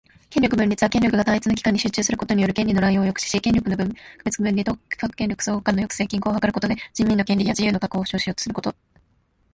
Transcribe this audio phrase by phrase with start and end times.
[0.31, 3.93] 権力分立は、権力が単一の機関に集中することによる権利の濫用を抑止し、権力の区
[4.25, 8.75] 別・分離と各権力相互間の抑制・均衡を図ることで、人民の権利や自由の確保を保障しようとすること